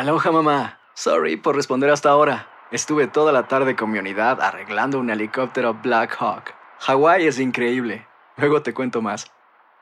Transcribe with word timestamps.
Aloha 0.00 0.32
mamá. 0.32 0.78
Sorry 0.94 1.36
por 1.36 1.54
responder 1.54 1.90
hasta 1.90 2.08
ahora. 2.08 2.48
Estuve 2.72 3.06
toda 3.06 3.32
la 3.32 3.48
tarde 3.48 3.76
con 3.76 3.90
mi 3.90 3.98
unidad 3.98 4.40
arreglando 4.40 4.98
un 4.98 5.10
helicóptero 5.10 5.74
Black 5.74 6.16
Hawk. 6.18 6.54
Hawái 6.78 7.26
es 7.26 7.38
increíble. 7.38 8.06
Luego 8.38 8.62
te 8.62 8.72
cuento 8.72 9.02
más. 9.02 9.30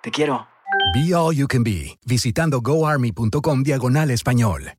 Te 0.03 0.11
quiero. 0.11 0.49
Be 0.93 1.15
All 1.15 1.37
You 1.37 1.46
Can 1.46 1.62
Be, 1.62 2.01
visitando 2.04 2.61
goarmy.com 2.61 3.62
diagonal 3.62 4.11
español. 4.11 4.73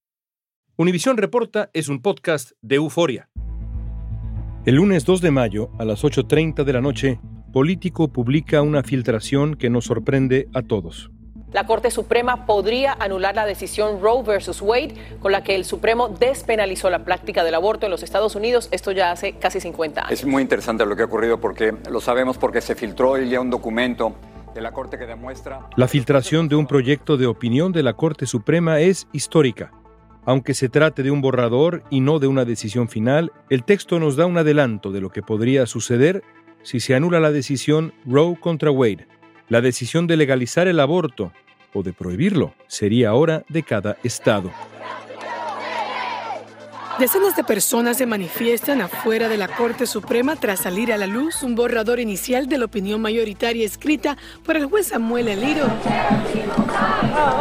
Univisión 0.76 1.16
Reporta 1.16 1.70
es 1.72 1.88
un 1.88 2.02
podcast 2.02 2.52
de 2.62 2.76
euforia. 2.76 3.30
El 4.66 4.76
lunes 4.76 5.06
2 5.06 5.22
de 5.22 5.32
mayo, 5.32 5.70
a 5.80 5.86
las 5.86 6.04
8.30 6.04 6.66
de 6.66 6.74
la 6.74 6.82
noche, 6.82 7.22
Político 7.54 8.12
publica 8.12 8.62
una 8.62 8.84
filtración 8.84 9.56
que 9.56 9.70
nos 9.70 9.86
sorprende 9.86 10.50
a 10.54 10.64
todos. 10.64 11.12
La 11.52 11.66
Corte 11.66 11.90
Suprema 11.90 12.46
podría 12.46 12.94
anular 12.94 13.34
la 13.34 13.44
decisión 13.44 14.02
Roe 14.02 14.22
versus 14.22 14.62
Wade, 14.62 14.94
con 15.20 15.32
la 15.32 15.44
que 15.44 15.56
el 15.56 15.66
Supremo 15.66 16.08
despenalizó 16.08 16.92
la 16.92 17.04
práctica 17.04 17.44
del 17.44 17.56
aborto 17.56 17.88
en 17.88 17.92
los 17.92 18.04
Estados 18.04 18.36
Unidos. 18.36 18.70
Esto 18.72 18.92
ya 18.92 19.12
hace 19.12 19.34
casi 19.34 19.60
50 19.60 20.02
años. 20.02 20.12
Es 20.12 20.26
muy 20.28 20.44
interesante 20.44 20.86
lo 20.86 20.96
que 20.96 21.02
ha 21.02 21.06
ocurrido 21.06 21.40
porque 21.40 21.74
lo 21.90 22.02
sabemos 22.02 22.38
porque 22.38 22.62
se 22.62 22.76
filtró 22.76 23.18
ya 23.18 23.42
un 23.42 23.50
documento 23.50 24.14
de 24.54 24.62
la 24.62 24.74
Corte 24.74 25.00
que 25.00 25.08
demuestra... 25.08 25.68
La 25.76 25.88
filtración 25.88 26.50
de 26.50 26.56
un 26.56 26.68
proyecto 26.68 27.18
de 27.18 27.26
opinión 27.26 27.72
de 27.72 27.82
la 27.82 27.94
Corte 27.94 28.28
Suprema 28.28 28.80
es 28.80 29.08
histórica. 29.12 29.72
Aunque 30.26 30.54
se 30.54 30.70
trate 30.70 31.02
de 31.02 31.10
un 31.10 31.22
borrador 31.22 31.82
y 31.90 32.02
no 32.02 32.20
de 32.20 32.28
una 32.28 32.46
decisión 32.46 32.90
final, 32.90 33.32
el 33.50 33.64
texto 33.64 33.98
nos 34.00 34.16
da 34.16 34.28
un 34.28 34.38
adelanto 34.38 34.92
de 34.92 35.02
lo 35.02 35.10
que 35.10 35.24
podría 35.24 35.66
suceder 35.66 36.24
si 36.62 36.80
se 36.80 36.94
anula 36.94 37.20
la 37.20 37.32
decisión 37.32 37.94
Roe 38.06 38.40
contra 38.40 38.70
Wade 38.70 39.08
la 39.50 39.62
decisión 39.62 40.08
de 40.08 40.16
legalizar 40.16 40.68
el 40.68 40.80
aborto 40.80 41.34
o 41.74 41.84
de 41.84 41.92
prohibirlo 41.92 42.54
sería 42.68 43.10
ahora 43.10 43.44
de 43.50 43.64
cada 43.64 43.98
estado. 44.04 44.52
Decenas 47.00 47.34
de 47.38 47.46
personas 47.46 47.96
se 47.96 48.06
manifiestan 48.06 48.82
afuera 48.82 49.30
de 49.30 49.38
la 49.38 49.48
Corte 49.48 49.88
Suprema 49.88 50.36
tras 50.36 50.60
salir 50.60 50.92
a 50.92 50.98
la 50.98 51.08
luz 51.08 51.44
un 51.44 51.56
borrador 51.56 52.02
inicial 52.02 52.50
de 52.50 52.58
la 52.58 52.66
opinión 52.66 53.02
mayoritaria 53.02 53.66
escrita 53.66 54.18
por 54.46 54.58
el 54.58 54.66
juez 54.66 54.88
Samuel 54.88 55.30
Eliro. 55.30 55.66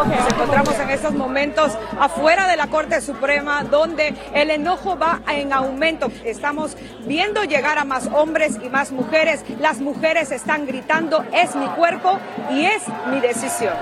Nos 0.06 0.32
encontramos 0.32 0.78
en 0.78 0.90
estos 0.90 1.12
momentos 1.12 1.72
afuera 1.98 2.46
de 2.46 2.56
la 2.56 2.68
Corte 2.68 3.00
Suprema 3.00 3.64
donde 3.64 4.14
el 4.32 4.52
enojo 4.52 4.96
va 4.96 5.22
en 5.28 5.52
aumento. 5.52 6.08
Estamos 6.24 6.76
viendo 7.04 7.42
llegar 7.42 7.78
a 7.78 7.84
más 7.84 8.06
hombres 8.14 8.58
y 8.64 8.68
más 8.68 8.92
mujeres. 8.92 9.44
Las 9.58 9.80
mujeres 9.80 10.30
están 10.30 10.68
gritando, 10.68 11.24
es 11.32 11.56
mi 11.56 11.66
cuerpo 11.70 12.20
y 12.52 12.64
es 12.64 12.82
mi 13.10 13.18
decisión. 13.18 13.74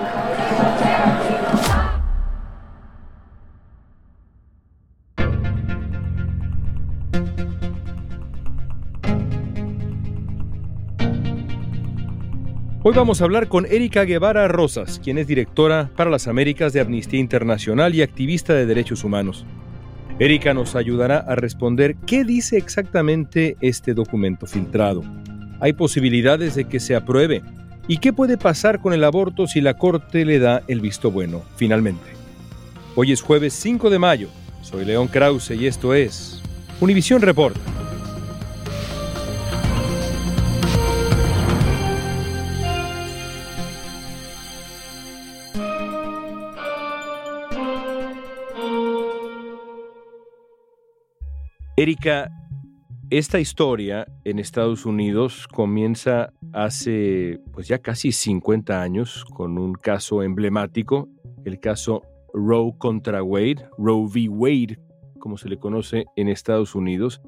Hoy 12.89 12.93
vamos 12.95 13.19
a 13.19 13.25
hablar 13.25 13.49
con 13.49 13.65
Erika 13.65 14.05
Guevara 14.05 14.47
Rosas, 14.47 15.01
quien 15.03 15.17
es 15.17 15.27
directora 15.27 15.89
para 15.97 16.09
las 16.09 16.29
Américas 16.29 16.71
de 16.71 16.79
Amnistía 16.79 17.19
Internacional 17.19 17.93
y 17.93 18.01
activista 18.01 18.53
de 18.53 18.65
derechos 18.65 19.03
humanos. 19.03 19.45
Erika 20.19 20.53
nos 20.53 20.73
ayudará 20.73 21.17
a 21.17 21.35
responder 21.35 21.97
qué 22.05 22.23
dice 22.23 22.55
exactamente 22.55 23.57
este 23.59 23.93
documento 23.93 24.45
filtrado. 24.45 25.03
¿Hay 25.59 25.73
posibilidades 25.73 26.55
de 26.55 26.69
que 26.69 26.79
se 26.79 26.95
apruebe? 26.95 27.43
¿Y 27.89 27.97
qué 27.97 28.13
puede 28.13 28.37
pasar 28.37 28.79
con 28.79 28.93
el 28.93 29.03
aborto 29.03 29.47
si 29.47 29.59
la 29.59 29.73
Corte 29.73 30.23
le 30.23 30.39
da 30.39 30.63
el 30.69 30.79
visto 30.79 31.11
bueno, 31.11 31.43
finalmente? 31.57 32.07
Hoy 32.95 33.11
es 33.11 33.21
jueves 33.21 33.51
5 33.51 33.89
de 33.89 33.99
mayo. 33.99 34.29
Soy 34.61 34.85
León 34.85 35.09
Krause 35.09 35.51
y 35.51 35.67
esto 35.67 35.93
es 35.93 36.41
Univisión 36.79 37.21
Report. 37.21 37.57
Erika, 51.79 52.31
esta 53.11 53.39
historia 53.39 54.07
en 54.23 54.39
Estados 54.39 54.87
Unidos 54.87 55.47
comienza 55.47 56.33
hace 56.51 57.39
pues 57.53 57.67
ya 57.67 57.77
casi 57.77 58.11
50 58.11 58.81
años 58.81 59.23
con 59.25 59.59
un 59.59 59.73
caso 59.75 60.23
emblemático, 60.23 61.07
el 61.45 61.59
caso 61.59 62.01
Roe 62.33 62.73
contra 62.79 63.21
Wade, 63.21 63.69
Roe 63.77 64.07
v. 64.07 64.27
Wade, 64.27 64.79
como 65.19 65.37
se 65.37 65.49
le 65.49 65.59
conoce 65.59 66.05
en 66.15 66.29
Estados 66.29 66.73
Unidos. 66.73 67.21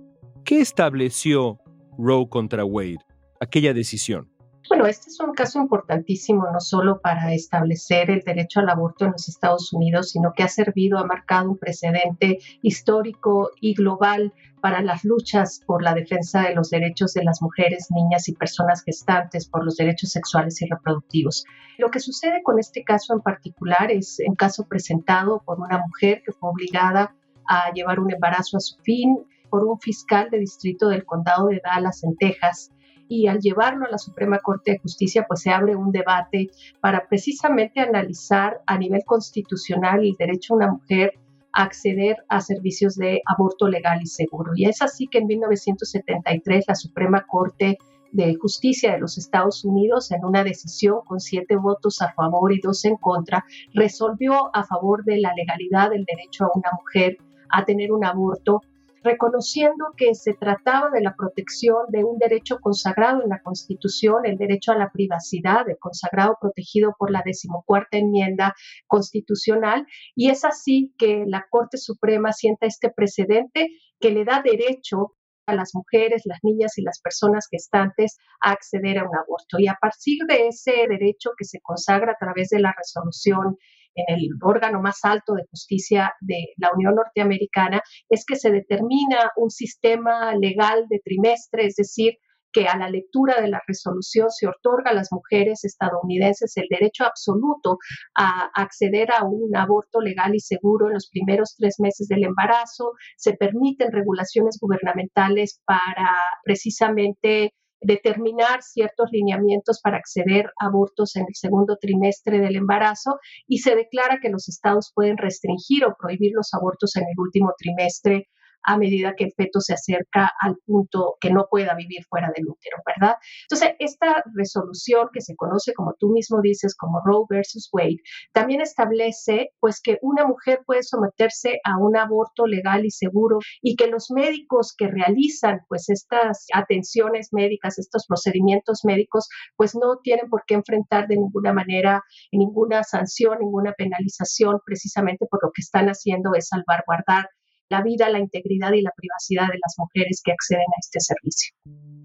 ¿Qué 0.43 0.61
estableció 0.61 1.59
Roe 1.99 2.27
contra 2.27 2.65
Wade, 2.65 3.05
aquella 3.39 3.75
decisión? 3.75 4.28
Bueno, 4.69 4.85
este 4.85 5.09
es 5.09 5.19
un 5.19 5.33
caso 5.33 5.59
importantísimo 5.59 6.45
no 6.53 6.59
solo 6.59 7.01
para 7.01 7.33
establecer 7.33 8.11
el 8.11 8.21
derecho 8.21 8.59
al 8.59 8.69
aborto 8.69 9.03
en 9.03 9.13
los 9.13 9.27
Estados 9.27 9.73
Unidos, 9.73 10.11
sino 10.11 10.31
que 10.31 10.43
ha 10.43 10.47
servido, 10.47 10.99
ha 10.99 11.05
marcado 11.05 11.49
un 11.49 11.57
precedente 11.57 12.37
histórico 12.61 13.49
y 13.59 13.73
global 13.73 14.31
para 14.61 14.83
las 14.83 15.03
luchas 15.03 15.63
por 15.65 15.81
la 15.81 15.95
defensa 15.95 16.43
de 16.43 16.53
los 16.53 16.69
derechos 16.69 17.15
de 17.15 17.23
las 17.23 17.41
mujeres, 17.41 17.87
niñas 17.89 18.29
y 18.29 18.33
personas 18.33 18.83
gestantes, 18.83 19.47
por 19.47 19.65
los 19.65 19.75
derechos 19.75 20.11
sexuales 20.11 20.61
y 20.61 20.67
reproductivos. 20.67 21.45
Lo 21.79 21.89
que 21.89 21.99
sucede 21.99 22.43
con 22.43 22.59
este 22.59 22.83
caso 22.83 23.13
en 23.13 23.21
particular 23.21 23.91
es 23.91 24.21
un 24.27 24.35
caso 24.35 24.67
presentado 24.67 25.41
por 25.43 25.59
una 25.59 25.79
mujer 25.79 26.21
que 26.23 26.31
fue 26.31 26.51
obligada 26.51 27.15
a 27.47 27.73
llevar 27.73 27.99
un 27.99 28.13
embarazo 28.13 28.57
a 28.57 28.59
su 28.59 28.77
fin 28.83 29.17
por 29.49 29.65
un 29.65 29.79
fiscal 29.79 30.29
de 30.29 30.37
distrito 30.37 30.89
del 30.89 31.05
condado 31.05 31.47
de 31.47 31.59
Dallas, 31.63 32.03
en 32.03 32.15
Texas, 32.17 32.71
y 33.09 33.27
al 33.27 33.39
llevarlo 33.39 33.85
a 33.85 33.89
la 33.89 33.97
Suprema 33.97 34.37
Corte 34.37 34.71
de 34.71 34.79
Justicia, 34.79 35.25
pues 35.27 35.41
se 35.41 35.49
abre 35.49 35.75
un 35.75 35.91
debate 35.91 36.51
para 36.79 37.07
precisamente 37.09 37.81
analizar 37.81 38.61
a 38.67 38.77
nivel 38.77 39.03
constitucional 39.03 40.05
el 40.05 40.15
derecho 40.17 40.53
a 40.53 40.57
una 40.57 40.71
mujer 40.71 41.13
a 41.51 41.63
acceder 41.63 42.17
a 42.29 42.39
servicios 42.39 42.95
de 42.95 43.21
aborto 43.25 43.67
legal 43.67 43.99
y 44.03 44.05
seguro. 44.05 44.51
Y 44.55 44.65
es 44.65 44.81
así 44.83 45.07
que 45.07 45.17
en 45.17 45.25
1973 45.25 46.65
la 46.67 46.75
Suprema 46.75 47.25
Corte 47.27 47.79
de 48.11 48.35
Justicia 48.35 48.93
de 48.93 48.99
los 48.99 49.17
Estados 49.17 49.65
Unidos, 49.65 50.11
en 50.11 50.23
una 50.23 50.43
decisión 50.43 50.99
con 51.05 51.19
siete 51.19 51.55
votos 51.55 52.01
a 52.03 52.13
favor 52.13 52.53
y 52.53 52.59
dos 52.59 52.85
en 52.85 52.95
contra, 52.97 53.43
resolvió 53.73 54.55
a 54.55 54.63
favor 54.63 55.03
de 55.03 55.17
la 55.17 55.33
legalidad 55.33 55.89
del 55.89 56.05
derecho 56.05 56.45
a 56.45 56.51
una 56.55 56.69
mujer 56.77 57.17
a 57.49 57.65
tener 57.65 57.91
un 57.91 58.05
aborto 58.05 58.61
reconociendo 59.03 59.93
que 59.95 60.15
se 60.15 60.33
trataba 60.33 60.89
de 60.91 61.01
la 61.01 61.15
protección 61.15 61.85
de 61.89 62.03
un 62.03 62.17
derecho 62.17 62.59
consagrado 62.59 63.23
en 63.23 63.29
la 63.29 63.41
Constitución, 63.41 64.25
el 64.25 64.37
derecho 64.37 64.71
a 64.71 64.77
la 64.77 64.91
privacidad, 64.91 65.69
el 65.69 65.77
consagrado 65.77 66.37
protegido 66.39 66.95
por 66.97 67.11
la 67.11 67.21
decimocuarta 67.25 67.97
enmienda 67.97 68.55
constitucional, 68.87 69.85
y 70.15 70.29
es 70.29 70.45
así 70.45 70.93
que 70.97 71.23
la 71.27 71.45
Corte 71.49 71.77
Suprema 71.77 72.33
sienta 72.33 72.65
este 72.65 72.89
precedente 72.89 73.67
que 73.99 74.11
le 74.11 74.25
da 74.25 74.41
derecho 74.43 75.15
a 75.45 75.55
las 75.55 75.73
mujeres, 75.73 76.21
las 76.25 76.39
niñas 76.43 76.77
y 76.77 76.83
las 76.83 77.01
personas 77.01 77.47
gestantes 77.49 78.17
a 78.41 78.51
acceder 78.51 78.99
a 78.99 79.03
un 79.03 79.15
aborto. 79.15 79.57
Y 79.57 79.67
a 79.67 79.77
partir 79.81 80.19
de 80.27 80.47
ese 80.47 80.87
derecho 80.87 81.31
que 81.37 81.45
se 81.45 81.59
consagra 81.61 82.13
a 82.13 82.17
través 82.19 82.49
de 82.49 82.59
la 82.59 82.73
resolución 82.77 83.57
en 83.95 84.15
el 84.15 84.29
órgano 84.41 84.81
más 84.81 84.99
alto 85.03 85.33
de 85.33 85.45
justicia 85.49 86.13
de 86.21 86.53
la 86.57 86.69
Unión 86.75 86.95
Norteamericana, 86.95 87.81
es 88.09 88.25
que 88.25 88.35
se 88.35 88.51
determina 88.51 89.31
un 89.35 89.49
sistema 89.49 90.35
legal 90.35 90.85
de 90.89 90.99
trimestre, 91.03 91.65
es 91.65 91.75
decir, 91.75 92.13
que 92.51 92.65
a 92.65 92.77
la 92.77 92.89
lectura 92.89 93.41
de 93.41 93.47
la 93.47 93.61
resolución 93.67 94.29
se 94.29 94.47
otorga 94.47 94.91
a 94.91 94.93
las 94.93 95.09
mujeres 95.11 95.63
estadounidenses 95.63 96.57
el 96.57 96.67
derecho 96.69 97.05
absoluto 97.05 97.77
a 98.15 98.49
acceder 98.55 99.11
a 99.11 99.23
un 99.23 99.55
aborto 99.55 100.01
legal 100.01 100.33
y 100.33 100.39
seguro 100.39 100.87
en 100.87 100.93
los 100.93 101.09
primeros 101.09 101.55
tres 101.57 101.75
meses 101.79 102.07
del 102.07 102.23
embarazo, 102.23 102.93
se 103.17 103.33
permiten 103.33 103.91
regulaciones 103.91 104.57
gubernamentales 104.59 105.61
para 105.65 106.15
precisamente 106.43 107.53
determinar 107.81 108.61
ciertos 108.61 109.09
lineamientos 109.11 109.79
para 109.81 109.97
acceder 109.97 110.51
a 110.61 110.67
abortos 110.67 111.15
en 111.15 111.23
el 111.27 111.35
segundo 111.35 111.77
trimestre 111.79 112.39
del 112.39 112.55
embarazo 112.55 113.19
y 113.47 113.59
se 113.59 113.75
declara 113.75 114.19
que 114.21 114.29
los 114.29 114.49
estados 114.49 114.91
pueden 114.93 115.17
restringir 115.17 115.85
o 115.85 115.95
prohibir 115.97 116.33
los 116.35 116.53
abortos 116.53 116.95
en 116.95 117.03
el 117.03 117.19
último 117.19 117.53
trimestre 117.57 118.29
a 118.63 118.77
medida 118.77 119.15
que 119.15 119.25
el 119.25 119.33
feto 119.35 119.59
se 119.59 119.73
acerca 119.73 120.31
al 120.39 120.55
punto 120.65 121.15
que 121.19 121.31
no 121.31 121.47
pueda 121.49 121.75
vivir 121.75 122.03
fuera 122.09 122.31
del 122.35 122.47
útero, 122.47 122.77
¿verdad? 122.85 123.15
Entonces, 123.49 123.75
esta 123.79 124.23
resolución 124.33 125.09
que 125.13 125.21
se 125.21 125.35
conoce, 125.35 125.73
como 125.73 125.95
tú 125.99 126.09
mismo 126.11 126.41
dices, 126.41 126.75
como 126.75 127.01
Roe 127.05 127.25
versus 127.29 127.69
Wade, 127.71 127.97
también 128.33 128.61
establece 128.61 129.51
pues 129.59 129.81
que 129.81 129.97
una 130.01 130.25
mujer 130.25 130.61
puede 130.65 130.83
someterse 130.83 131.59
a 131.63 131.77
un 131.77 131.97
aborto 131.97 132.45
legal 132.47 132.85
y 132.85 132.91
seguro 132.91 133.39
y 133.61 133.75
que 133.75 133.87
los 133.87 134.11
médicos 134.11 134.73
que 134.77 134.87
realizan 134.87 135.59
pues 135.67 135.89
estas 135.89 136.47
atenciones 136.53 137.29
médicas, 137.31 137.79
estos 137.79 138.05
procedimientos 138.07 138.81
médicos, 138.83 139.27
pues 139.55 139.75
no 139.75 139.97
tienen 140.03 140.29
por 140.29 140.43
qué 140.45 140.55
enfrentar 140.55 141.07
de 141.07 141.17
ninguna 141.17 141.53
manera 141.53 142.03
ninguna 142.31 142.83
sanción, 142.83 143.37
ninguna 143.39 143.73
penalización, 143.73 144.59
precisamente 144.65 145.25
por 145.29 145.39
lo 145.43 145.51
que 145.53 145.61
están 145.61 145.87
haciendo 145.87 146.31
es 146.35 146.47
salvaguardar 146.47 147.29
la 147.69 147.83
vida, 147.83 148.09
la 148.09 148.19
integridad 148.19 148.73
y 148.73 148.81
la 148.81 148.91
privacidad 148.95 149.47
de 149.47 149.59
las 149.61 149.75
mujeres 149.77 150.21
que 150.23 150.31
acceden 150.31 150.61
a 150.61 150.79
este 150.79 150.99
servicio. 150.99 151.53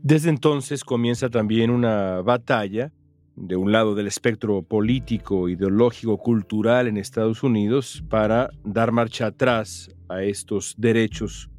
Desde 0.02 0.28
entonces 0.28 0.84
comienza 0.84 1.30
también 1.30 1.70
una 1.70 2.20
batalla 2.20 2.92
de 3.36 3.56
un 3.56 3.72
lado 3.72 3.94
del 3.94 4.06
espectro 4.06 4.62
político, 4.62 5.48
ideológico, 5.48 6.18
cultural 6.18 6.86
en 6.86 6.98
Estados 6.98 7.42
Unidos 7.42 8.04
para 8.08 8.50
dar 8.62 8.92
marcha 8.92 9.26
atrás 9.26 9.90
a 10.08 10.22
estos 10.22 10.74
derechos 10.76 11.50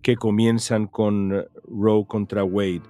que 0.00 0.16
comienzan 0.16 0.86
con 0.86 1.46
Roe 1.64 2.06
contra 2.06 2.44
Wade. 2.44 2.82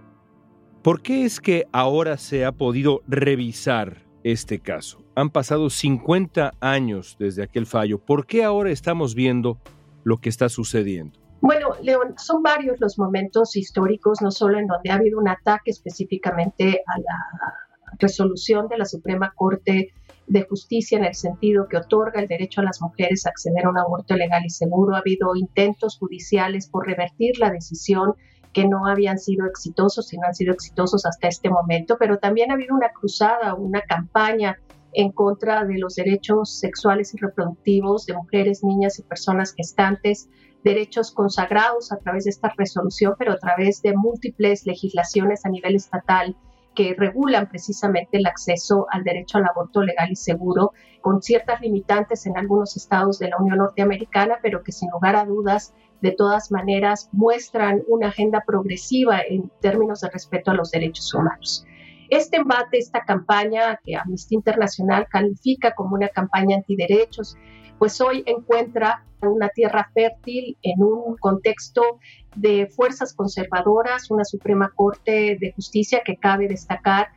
¿Por 0.82 1.02
qué 1.02 1.24
es 1.24 1.40
que 1.40 1.66
ahora 1.72 2.16
se 2.16 2.44
ha 2.44 2.52
podido 2.52 3.00
revisar 3.08 4.04
este 4.22 4.60
caso? 4.60 5.02
Han 5.16 5.30
pasado 5.30 5.68
50 5.70 6.52
años 6.60 7.16
desde 7.18 7.42
aquel 7.42 7.66
fallo. 7.66 7.98
¿Por 7.98 8.26
qué 8.26 8.44
ahora 8.44 8.70
estamos 8.70 9.16
viendo 9.16 9.58
lo 10.08 10.18
que 10.18 10.30
está 10.30 10.48
sucediendo? 10.48 11.20
Bueno, 11.40 11.68
León, 11.82 12.14
son 12.16 12.42
varios 12.42 12.80
los 12.80 12.98
momentos 12.98 13.54
históricos, 13.56 14.20
no 14.22 14.30
solo 14.30 14.58
en 14.58 14.66
donde 14.66 14.90
ha 14.90 14.94
habido 14.94 15.18
un 15.18 15.28
ataque 15.28 15.70
específicamente 15.70 16.82
a 16.86 16.98
la 16.98 17.54
resolución 17.98 18.68
de 18.68 18.78
la 18.78 18.86
Suprema 18.86 19.32
Corte 19.36 19.92
de 20.26 20.42
Justicia 20.42 20.98
en 20.98 21.04
el 21.04 21.14
sentido 21.14 21.68
que 21.68 21.76
otorga 21.76 22.20
el 22.20 22.28
derecho 22.28 22.60
a 22.60 22.64
las 22.64 22.80
mujeres 22.80 23.26
a 23.26 23.30
acceder 23.30 23.66
a 23.66 23.70
un 23.70 23.78
aborto 23.78 24.14
legal 24.14 24.42
y 24.44 24.50
seguro. 24.50 24.96
Ha 24.96 25.00
habido 25.00 25.36
intentos 25.36 25.98
judiciales 25.98 26.68
por 26.68 26.86
revertir 26.86 27.38
la 27.38 27.50
decisión 27.50 28.14
que 28.52 28.66
no 28.66 28.86
habían 28.86 29.18
sido 29.18 29.46
exitosos 29.46 30.12
y 30.12 30.16
no 30.16 30.26
han 30.26 30.34
sido 30.34 30.52
exitosos 30.52 31.04
hasta 31.06 31.28
este 31.28 31.50
momento, 31.50 31.96
pero 31.98 32.18
también 32.18 32.50
ha 32.50 32.54
habido 32.54 32.74
una 32.74 32.90
cruzada, 32.92 33.54
una 33.54 33.82
campaña 33.82 34.58
en 34.98 35.12
contra 35.12 35.64
de 35.64 35.78
los 35.78 35.94
derechos 35.94 36.58
sexuales 36.58 37.14
y 37.14 37.18
reproductivos 37.18 38.04
de 38.04 38.14
mujeres, 38.14 38.64
niñas 38.64 38.98
y 38.98 39.04
personas 39.04 39.54
gestantes, 39.54 40.28
derechos 40.64 41.12
consagrados 41.12 41.92
a 41.92 41.98
través 41.98 42.24
de 42.24 42.30
esta 42.30 42.52
resolución, 42.58 43.14
pero 43.16 43.30
a 43.30 43.38
través 43.38 43.80
de 43.80 43.94
múltiples 43.94 44.66
legislaciones 44.66 45.46
a 45.46 45.50
nivel 45.50 45.76
estatal 45.76 46.36
que 46.74 46.96
regulan 46.98 47.48
precisamente 47.48 48.18
el 48.18 48.26
acceso 48.26 48.86
al 48.90 49.04
derecho 49.04 49.38
al 49.38 49.46
aborto 49.46 49.82
legal 49.82 50.10
y 50.10 50.16
seguro, 50.16 50.72
con 51.00 51.22
ciertas 51.22 51.60
limitantes 51.60 52.26
en 52.26 52.36
algunos 52.36 52.76
estados 52.76 53.20
de 53.20 53.28
la 53.28 53.36
Unión 53.38 53.58
Norteamericana, 53.58 54.40
pero 54.42 54.64
que 54.64 54.72
sin 54.72 54.90
lugar 54.90 55.14
a 55.14 55.24
dudas, 55.24 55.74
de 56.00 56.10
todas 56.10 56.50
maneras, 56.50 57.08
muestran 57.12 57.84
una 57.86 58.08
agenda 58.08 58.42
progresiva 58.44 59.20
en 59.20 59.48
términos 59.60 60.00
de 60.00 60.10
respeto 60.10 60.50
a 60.50 60.54
los 60.54 60.72
derechos 60.72 61.14
humanos. 61.14 61.64
Este 62.08 62.38
embate, 62.38 62.78
esta 62.78 63.04
campaña 63.04 63.78
que 63.84 63.96
Amnistía 63.96 64.36
Internacional 64.36 65.06
califica 65.10 65.74
como 65.74 65.94
una 65.94 66.08
campaña 66.08 66.56
antiderechos, 66.56 67.36
pues 67.78 68.00
hoy 68.00 68.22
encuentra 68.26 69.04
una 69.20 69.48
tierra 69.48 69.90
fértil 69.92 70.56
en 70.62 70.82
un 70.82 71.16
contexto 71.16 71.98
de 72.34 72.66
fuerzas 72.66 73.14
conservadoras, 73.14 74.10
una 74.10 74.24
Suprema 74.24 74.70
Corte 74.74 75.36
de 75.40 75.52
Justicia 75.54 76.02
que 76.04 76.16
cabe 76.16 76.48
destacar 76.48 77.08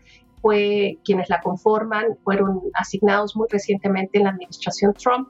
fue 0.41 0.97
quienes 1.05 1.29
la 1.29 1.39
conforman, 1.39 2.17
fueron 2.23 2.61
asignados 2.73 3.35
muy 3.35 3.47
recientemente 3.49 4.17
en 4.17 4.23
la 4.25 4.31
administración 4.31 4.93
Trump 4.93 5.29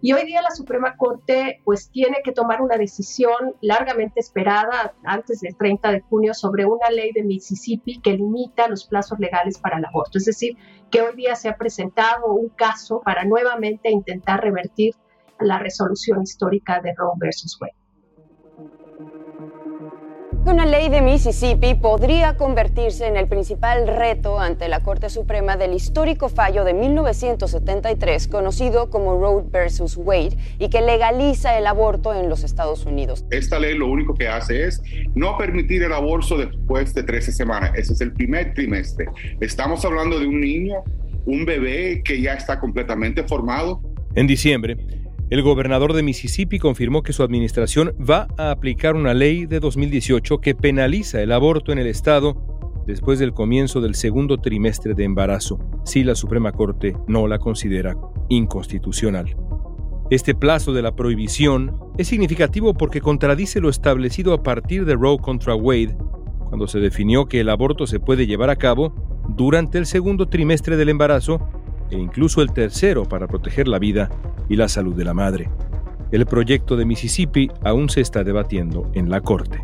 y 0.00 0.12
hoy 0.12 0.24
día 0.24 0.42
la 0.42 0.50
Suprema 0.50 0.96
Corte 0.96 1.60
pues 1.64 1.90
tiene 1.90 2.18
que 2.22 2.32
tomar 2.32 2.60
una 2.60 2.76
decisión 2.76 3.54
largamente 3.60 4.20
esperada 4.20 4.94
antes 5.04 5.40
del 5.40 5.56
30 5.56 5.92
de 5.92 6.00
junio 6.00 6.34
sobre 6.34 6.66
una 6.66 6.90
ley 6.90 7.12
de 7.12 7.22
Mississippi 7.22 8.00
que 8.00 8.12
limita 8.12 8.68
los 8.68 8.86
plazos 8.86 9.18
legales 9.18 9.58
para 9.58 9.78
el 9.78 9.84
aborto. 9.84 10.18
Es 10.18 10.24
decir, 10.26 10.56
que 10.90 11.02
hoy 11.02 11.16
día 11.16 11.34
se 11.34 11.48
ha 11.48 11.56
presentado 11.56 12.32
un 12.32 12.48
caso 12.50 13.00
para 13.04 13.24
nuevamente 13.24 13.90
intentar 13.90 14.42
revertir 14.42 14.94
la 15.40 15.58
resolución 15.58 16.22
histórica 16.22 16.80
de 16.80 16.94
Roe 16.96 17.12
versus 17.18 17.58
Wade. 17.60 17.85
Una 20.46 20.64
ley 20.64 20.88
de 20.90 21.02
Mississippi 21.02 21.74
podría 21.74 22.36
convertirse 22.36 23.08
en 23.08 23.16
el 23.16 23.26
principal 23.26 23.88
reto 23.88 24.38
ante 24.38 24.68
la 24.68 24.80
Corte 24.80 25.10
Suprema 25.10 25.56
del 25.56 25.74
histórico 25.74 26.28
fallo 26.28 26.62
de 26.62 26.72
1973 26.72 28.28
conocido 28.28 28.88
como 28.88 29.18
Roe 29.18 29.42
versus 29.50 29.96
Wade 29.96 30.36
y 30.60 30.68
que 30.68 30.82
legaliza 30.82 31.58
el 31.58 31.66
aborto 31.66 32.14
en 32.14 32.28
los 32.28 32.44
Estados 32.44 32.86
Unidos. 32.86 33.24
Esta 33.32 33.58
ley 33.58 33.76
lo 33.76 33.88
único 33.88 34.14
que 34.14 34.28
hace 34.28 34.68
es 34.68 34.80
no 35.16 35.36
permitir 35.36 35.82
el 35.82 35.92
aborto 35.92 36.38
después 36.38 36.94
de 36.94 37.02
13 37.02 37.32
semanas. 37.32 37.72
Ese 37.74 37.94
es 37.94 38.00
el 38.00 38.12
primer 38.12 38.54
trimestre. 38.54 39.06
Estamos 39.40 39.84
hablando 39.84 40.20
de 40.20 40.28
un 40.28 40.40
niño, 40.40 40.76
un 41.24 41.44
bebé 41.44 42.02
que 42.04 42.22
ya 42.22 42.34
está 42.34 42.60
completamente 42.60 43.24
formado. 43.24 43.80
En 44.14 44.28
diciembre, 44.28 44.76
el 45.28 45.42
gobernador 45.42 45.92
de 45.92 46.04
Mississippi 46.04 46.58
confirmó 46.58 47.02
que 47.02 47.12
su 47.12 47.22
administración 47.22 47.94
va 47.98 48.28
a 48.38 48.52
aplicar 48.52 48.94
una 48.94 49.12
ley 49.12 49.46
de 49.46 49.58
2018 49.58 50.38
que 50.38 50.54
penaliza 50.54 51.20
el 51.20 51.32
aborto 51.32 51.72
en 51.72 51.78
el 51.78 51.88
estado 51.88 52.84
después 52.86 53.18
del 53.18 53.32
comienzo 53.32 53.80
del 53.80 53.96
segundo 53.96 54.38
trimestre 54.38 54.94
de 54.94 55.02
embarazo, 55.02 55.58
si 55.84 56.04
la 56.04 56.14
Suprema 56.14 56.52
Corte 56.52 56.96
no 57.08 57.26
la 57.26 57.40
considera 57.40 57.96
inconstitucional. 58.28 59.36
Este 60.10 60.36
plazo 60.36 60.72
de 60.72 60.82
la 60.82 60.94
prohibición 60.94 61.76
es 61.98 62.06
significativo 62.06 62.74
porque 62.74 63.00
contradice 63.00 63.60
lo 63.60 63.68
establecido 63.68 64.32
a 64.32 64.44
partir 64.44 64.84
de 64.84 64.94
Roe 64.94 65.18
contra 65.18 65.56
Wade, 65.56 65.96
cuando 66.48 66.68
se 66.68 66.78
definió 66.78 67.26
que 67.26 67.40
el 67.40 67.48
aborto 67.48 67.88
se 67.88 67.98
puede 67.98 68.28
llevar 68.28 68.50
a 68.50 68.56
cabo 68.56 68.94
durante 69.30 69.78
el 69.78 69.86
segundo 69.86 70.26
trimestre 70.28 70.76
del 70.76 70.90
embarazo 70.90 71.40
e 71.90 71.98
incluso 71.98 72.42
el 72.42 72.52
tercero 72.52 73.04
para 73.04 73.26
proteger 73.26 73.68
la 73.68 73.78
vida 73.78 74.10
y 74.48 74.56
la 74.56 74.68
salud 74.68 74.94
de 74.94 75.04
la 75.04 75.14
madre. 75.14 75.50
El 76.12 76.26
proyecto 76.26 76.76
de 76.76 76.84
Mississippi 76.84 77.50
aún 77.64 77.90
se 77.90 78.00
está 78.00 78.22
debatiendo 78.22 78.90
en 78.94 79.10
la 79.10 79.20
Corte. 79.20 79.60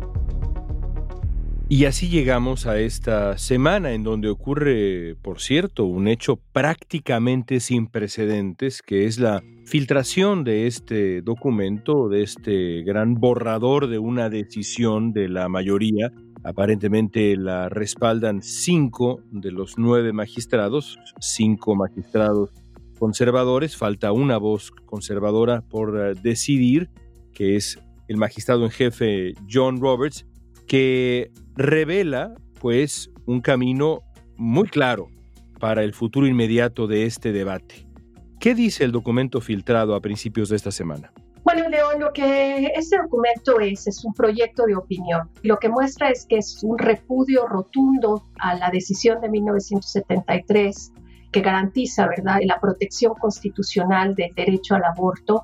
Y 1.69 1.85
así 1.85 2.09
llegamos 2.09 2.67
a 2.67 2.79
esta 2.79 3.37
semana 3.37 3.93
en 3.93 4.03
donde 4.03 4.29
ocurre, 4.29 5.15
por 5.21 5.39
cierto, 5.39 5.85
un 5.85 6.07
hecho 6.07 6.37
prácticamente 6.51 7.59
sin 7.61 7.87
precedentes, 7.87 8.81
que 8.81 9.05
es 9.05 9.17
la 9.17 9.41
filtración 9.65 10.43
de 10.43 10.67
este 10.67 11.21
documento, 11.21 12.09
de 12.09 12.21
este 12.21 12.83
gran 12.83 13.15
borrador 13.15 13.87
de 13.87 13.97
una 13.97 14.29
decisión 14.29 15.13
de 15.13 15.29
la 15.29 15.47
mayoría 15.47 16.11
Aparentemente 16.43 17.37
la 17.37 17.69
respaldan 17.69 18.41
cinco 18.41 19.21
de 19.31 19.51
los 19.51 19.77
nueve 19.77 20.11
magistrados, 20.11 20.99
cinco 21.19 21.75
magistrados 21.75 22.49
conservadores, 22.99 23.77
falta 23.77 24.11
una 24.11 24.37
voz 24.37 24.71
conservadora 24.85 25.61
por 25.61 25.97
eh, 25.99 26.13
decidir, 26.21 26.89
que 27.33 27.55
es 27.55 27.79
el 28.07 28.17
magistrado 28.17 28.65
en 28.65 28.71
jefe 28.71 29.33
John 29.49 29.79
Roberts, 29.79 30.25
que 30.67 31.31
revela 31.55 32.35
pues 32.59 33.09
un 33.25 33.41
camino 33.41 34.01
muy 34.37 34.67
claro 34.67 35.07
para 35.59 35.83
el 35.83 35.93
futuro 35.93 36.27
inmediato 36.27 36.87
de 36.87 37.05
este 37.05 37.31
debate. 37.31 37.87
¿Qué 38.39 38.53
dice 38.53 38.83
el 38.83 38.91
documento 38.91 39.39
filtrado 39.39 39.95
a 39.95 40.01
principios 40.01 40.49
de 40.49 40.57
esta 40.57 40.71
semana? 40.71 41.13
Bueno, 41.53 41.69
León, 41.69 41.99
lo 41.99 42.11
que 42.11 42.65
este 42.75 42.97
documento 42.97 43.59
es, 43.59 43.85
es 43.85 44.03
un 44.03 44.11
proyecto 44.15 44.63
de 44.65 44.75
opinión. 44.75 45.29
Lo 45.43 45.57
que 45.57 45.69
muestra 45.69 46.09
es 46.09 46.25
que 46.25 46.37
es 46.37 46.63
un 46.63 46.79
repudio 46.79 47.45
rotundo 47.45 48.25
a 48.39 48.55
la 48.55 48.71
decisión 48.71 49.21
de 49.21 49.29
1973 49.29 50.93
que 51.31 51.41
garantiza, 51.41 52.07
¿verdad?, 52.07 52.39
la 52.43 52.59
protección 52.59 53.13
constitucional 53.13 54.15
del 54.15 54.33
derecho 54.33 54.73
al 54.73 54.83
aborto 54.83 55.43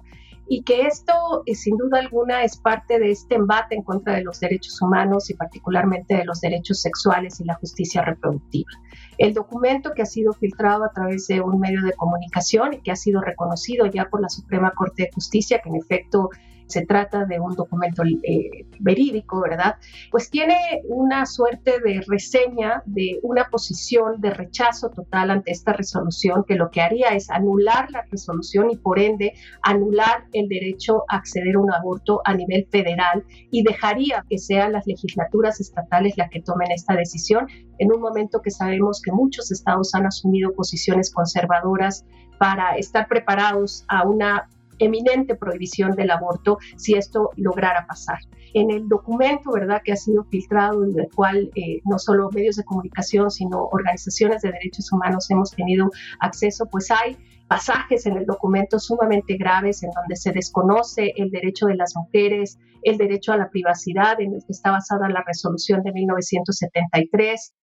y 0.52 0.64
que 0.64 0.88
esto, 0.88 1.14
eh, 1.46 1.54
sin 1.54 1.78
duda 1.78 2.00
alguna, 2.00 2.44
es 2.44 2.58
parte 2.58 2.98
de 2.98 3.12
este 3.12 3.36
embate 3.36 3.76
en 3.76 3.84
contra 3.84 4.16
de 4.16 4.24
los 4.24 4.40
derechos 4.40 4.82
humanos 4.82 5.30
y 5.30 5.36
particularmente 5.36 6.16
de 6.16 6.26
los 6.26 6.42
derechos 6.42 6.82
sexuales 6.82 7.40
y 7.40 7.44
la 7.44 7.54
justicia 7.54 8.02
reproductiva. 8.02 8.72
El 9.20 9.36
documento 9.36 9.92
que 9.94 10.02
ha 10.02 10.08
sido 10.08 10.34
filtrado 10.34 10.84
a 10.84 10.92
través 10.92 11.28
de 11.28 11.40
un 11.42 11.60
medio 11.60 11.84
de 11.84 11.94
comunicación 11.94 12.74
y 12.74 12.82
que 12.82 12.92
ha 12.92 12.96
sido 12.96 13.22
reconocido 13.22 13.86
ya 13.86 14.06
por 14.06 14.22
la 14.22 14.30
Suprema 14.30 14.72
Corte 14.72 15.04
de 15.04 15.12
Justicia, 15.14 15.62
que 15.64 15.70
en 15.70 15.76
efecto 15.76 16.32
se 16.70 16.86
trata 16.86 17.26
de 17.26 17.40
un 17.40 17.56
documento 17.56 18.04
eh, 18.04 18.66
verídico, 18.80 19.42
¿verdad? 19.42 19.76
Pues 20.12 20.30
tiene 20.30 20.56
una 20.88 21.26
suerte 21.26 21.80
de 21.84 22.02
reseña 22.08 22.84
de 22.86 23.20
una 23.24 23.50
posición 23.50 24.22
de 24.22 24.30
rechazo 24.30 24.90
total 24.92 25.32
ante 25.32 25.52
esta 25.52 25.74
resolución, 25.74 26.46
que 26.48 26.56
lo 26.56 26.70
que 26.70 26.82
haría 26.82 27.10
es 27.10 27.30
anular 27.30 27.90
la 27.92 28.04
resolución 28.10 28.70
y 28.70 28.78
por 28.78 29.00
ende 29.00 29.34
anular 29.64 30.26
el 30.32 30.48
derecho 30.48 31.04
a 31.10 31.18
acceder 31.18 31.56
a 31.56 31.60
un 31.60 31.74
aborto 31.74 32.22
a 32.24 32.36
nivel 32.36 32.68
federal 32.72 33.26
y 33.50 33.64
dejaría 33.64 34.24
que 34.30 34.38
sean 34.38 34.74
las 34.74 34.86
legislaturas 34.86 35.60
estatales 35.60 36.14
las 36.18 36.30
que 36.30 36.42
tomen 36.42 36.72
esta 36.72 36.96
decisión 36.96 37.48
en 37.80 37.92
un 37.92 38.00
momento 38.00 38.42
que 38.42 38.52
sabemos 38.52 39.02
que 39.04 39.12
muchos 39.12 39.52
estados 39.52 39.96
han 39.96 40.06
asumido 40.06 40.54
posiciones 40.54 41.12
conservadoras 41.12 42.06
para 42.38 42.76
estar 42.78 43.08
preparados 43.08 43.86
a 43.88 44.08
una 44.08 44.48
eminente 44.80 45.36
prohibición 45.36 45.92
del 45.92 46.12
aborto 46.12 46.58
si 46.78 46.96
esto 46.96 47.32
lograra 47.36 47.86
pasar. 47.88 48.20
En 48.54 48.72
el 48.72 48.88
documento, 48.88 49.52
¿verdad?, 49.52 49.82
que 49.84 49.92
ha 49.92 49.96
sido 49.96 50.24
filtrado 50.26 50.88
y 50.88 50.94
del 50.94 51.10
cual 51.14 51.52
eh, 51.56 51.82
no 51.86 52.00
solo 52.00 52.30
medios 52.32 52.56
de 52.56 52.64
comunicación, 52.64 53.30
sino 53.30 53.66
organizaciones 53.72 54.42
de 54.42 54.52
derechos 54.52 54.92
humanos 54.92 55.30
hemos 55.30 55.52
tenido 55.52 55.92
acceso, 56.20 56.66
pues 56.72 56.90
hay 56.90 57.18
pasajes 57.48 58.06
en 58.06 58.16
el 58.16 58.26
documento 58.26 58.80
sumamente 58.80 59.36
graves 59.36 59.84
en 59.84 59.90
donde 59.92 60.16
se 60.16 60.32
desconoce 60.32 61.14
el 61.18 61.32
derecho 61.32 61.66
de 61.66 61.76
las 61.76 61.96
mujeres, 61.96 62.58
el 62.84 62.98
derecho 62.98 63.34
a 63.34 63.38
la 63.38 63.50
privacidad 63.50 64.22
en 64.22 64.36
el 64.36 64.42
que 64.46 64.52
está 64.52 64.72
basada 64.72 65.10
la 65.10 65.24
resolución 65.26 65.82
de 65.84 65.92
1973, 65.92 67.54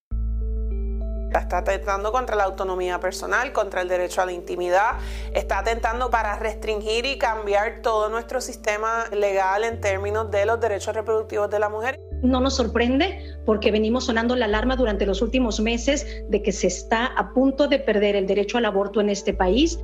Está 1.33 1.59
atentando 1.59 2.13
contra 2.13 2.35
la 2.35 2.45
autonomía 2.45 2.99
personal, 2.99 3.53
contra 3.53 3.83
el 3.83 3.89
derecho 3.89 4.23
a 4.23 4.27
la 4.27 4.33
intimidad, 4.33 4.93
está 5.35 5.59
atentando 5.59 6.11
para 6.11 6.39
restringir 6.39 7.05
y 7.05 7.19
cambiar 7.19 7.83
todo 7.83 8.09
nuestro 8.09 8.41
sistema 8.41 9.05
legal 9.13 9.65
en 9.65 9.81
términos 9.81 10.31
de 10.31 10.47
los 10.47 10.61
derechos 10.61 10.95
reproductivos 10.95 11.51
de 11.51 11.59
la 11.59 11.69
mujer. 11.69 12.01
No 12.23 12.41
nos 12.41 12.57
sorprende 12.57 13.37
porque 13.45 13.71
venimos 13.71 14.05
sonando 14.05 14.35
la 14.35 14.47
alarma 14.47 14.77
durante 14.77 15.05
los 15.05 15.21
últimos 15.21 15.61
meses 15.61 16.07
de 16.29 16.43
que 16.43 16.53
se 16.53 16.69
está 16.69 17.07
a 17.07 17.35
punto 17.35 17.69
de 17.69 17.79
perder 17.79 18.17
el 18.17 18.27
derecho 18.27 18.57
al 18.57 18.65
aborto 18.65 19.01
en 19.01 19.11
este 19.11 19.35
país. 19.35 19.79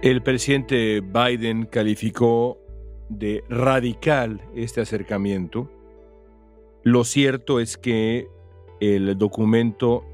El 0.00 0.22
presidente 0.22 1.00
Biden 1.00 1.66
calificó 1.66 2.58
de 3.08 3.44
radical 3.48 4.40
este 4.54 4.80
acercamiento. 4.80 5.70
Lo 6.82 7.04
cierto 7.04 7.60
es 7.60 7.76
que 7.76 8.26
el 8.82 9.16
documento 9.16 10.04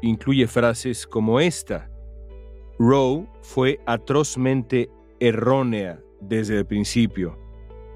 incluye 0.00 0.46
frases 0.46 1.06
como 1.06 1.40
esta. 1.40 1.90
Roe 2.78 3.26
fue 3.42 3.80
atrozmente 3.84 4.88
errónea 5.20 6.00
desde 6.22 6.58
el 6.58 6.66
principio, 6.66 7.38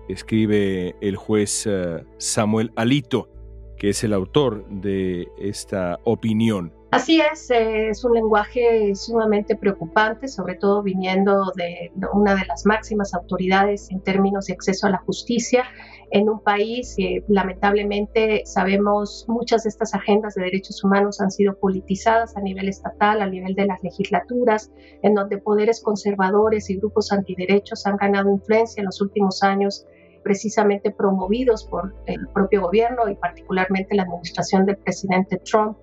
escribe 0.07 0.95
el 1.01 1.17
juez 1.17 1.67
eh, 1.67 2.05
Samuel 2.19 2.71
Alito, 2.77 3.31
que 3.79 3.91
es 3.91 4.05
el 4.05 4.13
autor 4.13 4.67
de 4.69 5.29
esta 5.39 6.01
opinión. 6.05 6.73
Así 6.91 7.21
es, 7.21 7.51
es 7.51 8.03
un 8.03 8.15
lenguaje 8.15 8.95
sumamente 8.95 9.55
preocupante, 9.57 10.27
sobre 10.27 10.55
todo 10.55 10.83
viniendo 10.83 11.53
de 11.55 11.93
una 12.15 12.35
de 12.35 12.47
las 12.47 12.65
máximas 12.65 13.13
autoridades 13.13 13.91
en 13.91 14.01
términos 14.01 14.47
de 14.47 14.55
acceso 14.55 14.87
a 14.87 14.91
la 14.91 14.99
justicia 14.99 15.65
en 16.11 16.29
un 16.29 16.41
país 16.41 16.95
que 16.97 17.23
lamentablemente 17.29 18.43
sabemos 18.47 19.27
muchas 19.29 19.65
de 19.65 19.69
estas 19.69 19.95
agendas 19.95 20.35
de 20.35 20.45
derechos 20.45 20.83
humanos 20.83 21.21
han 21.21 21.31
sido 21.31 21.59
politizadas 21.59 22.37
a 22.37 22.41
nivel 22.41 22.69
estatal, 22.69 23.21
a 23.21 23.27
nivel 23.27 23.55
de 23.55 23.67
las 23.67 23.83
legislaturas, 23.83 24.71
en 25.03 25.15
donde 25.15 25.39
poderes 25.39 25.83
conservadores 25.83 26.71
y 26.71 26.77
grupos 26.77 27.13
antiderechos 27.13 27.87
han 27.87 27.97
ganado 27.97 28.31
influencia 28.31 28.81
en 28.81 28.87
los 28.87 29.01
últimos 29.01 29.43
años 29.43 29.87
precisamente 30.23 30.91
promovidos 30.91 31.65
por 31.65 31.95
el 32.07 32.29
propio 32.29 32.63
gobierno 32.63 33.09
y 33.09 33.15
particularmente 33.15 33.95
la 33.95 34.03
administración 34.03 34.67
del 34.67 34.77
presidente 34.77 35.39
Trump 35.39 35.77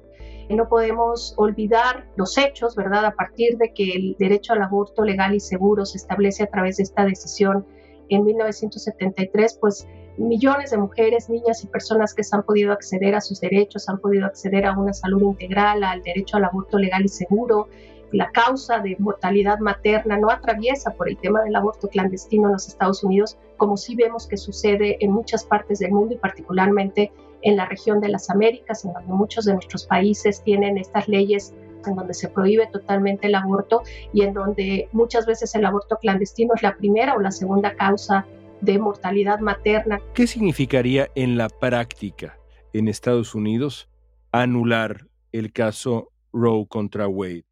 no 0.53 0.69
podemos 0.69 1.33
olvidar 1.37 2.05
los 2.17 2.37
hechos, 2.37 2.75
¿verdad? 2.75 3.05
A 3.05 3.15
partir 3.15 3.57
de 3.57 3.73
que 3.73 3.93
el 3.93 4.15
derecho 4.19 4.53
al 4.53 4.61
aborto 4.61 5.03
legal 5.03 5.33
y 5.33 5.39
seguro 5.39 5.85
se 5.85 5.97
establece 5.97 6.43
a 6.43 6.47
través 6.47 6.77
de 6.77 6.83
esta 6.83 7.03
decisión 7.05 7.65
en 8.09 8.23
1973, 8.23 9.57
pues 9.59 9.87
millones 10.17 10.69
de 10.69 10.77
mujeres, 10.77 11.29
niñas 11.29 11.63
y 11.63 11.67
personas 11.67 12.13
que 12.13 12.23
se 12.23 12.35
han 12.35 12.43
podido 12.43 12.71
acceder 12.71 13.15
a 13.15 13.21
sus 13.21 13.41
derechos, 13.41 13.89
han 13.89 13.99
podido 13.99 14.27
acceder 14.27 14.67
a 14.67 14.77
una 14.77 14.93
salud 14.93 15.23
integral, 15.23 15.83
al 15.83 16.03
derecho 16.03 16.37
al 16.37 16.45
aborto 16.45 16.77
legal 16.77 17.03
y 17.03 17.09
seguro. 17.09 17.67
La 18.15 18.31
causa 18.31 18.79
de 18.79 18.95
mortalidad 18.97 19.59
materna 19.59 20.17
no 20.17 20.29
atraviesa 20.29 20.91
por 20.91 21.09
el 21.09 21.17
tema 21.17 21.43
del 21.43 21.53
aborto 21.53 21.89
clandestino 21.89 22.47
en 22.47 22.53
los 22.53 22.69
Estados 22.69 23.03
Unidos, 23.03 23.37
como 23.57 23.75
sí 23.75 23.93
vemos 23.93 24.25
que 24.25 24.37
sucede 24.37 24.95
en 25.01 25.11
muchas 25.11 25.43
partes 25.43 25.79
del 25.79 25.91
mundo 25.91 26.13
y 26.13 26.17
particularmente 26.17 27.11
en 27.41 27.57
la 27.57 27.65
región 27.65 27.99
de 27.99 28.07
las 28.07 28.29
Américas, 28.29 28.85
en 28.85 28.93
donde 28.93 29.11
muchos 29.11 29.43
de 29.43 29.51
nuestros 29.51 29.85
países 29.85 30.41
tienen 30.41 30.77
estas 30.77 31.09
leyes 31.09 31.53
en 31.85 31.95
donde 31.95 32.13
se 32.13 32.29
prohíbe 32.29 32.67
totalmente 32.67 33.27
el 33.27 33.35
aborto 33.35 33.83
y 34.13 34.21
en 34.21 34.33
donde 34.33 34.87
muchas 34.93 35.25
veces 35.25 35.53
el 35.53 35.65
aborto 35.65 35.97
clandestino 35.97 36.53
es 36.55 36.63
la 36.63 36.77
primera 36.77 37.15
o 37.15 37.19
la 37.19 37.31
segunda 37.31 37.75
causa 37.75 38.25
de 38.61 38.79
mortalidad 38.79 39.39
materna. 39.39 39.99
¿Qué 40.13 40.25
significaría 40.25 41.09
en 41.15 41.37
la 41.37 41.49
práctica 41.49 42.39
en 42.71 42.87
Estados 42.87 43.35
Unidos 43.35 43.89
anular 44.31 45.05
el 45.33 45.51
caso 45.51 46.13
Roe 46.31 46.65
contra 46.65 47.09
Wade? 47.09 47.43